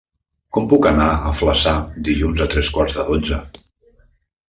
[0.57, 1.75] Com puc anar a Flaçà
[2.09, 3.43] dilluns a tres quarts de dotze?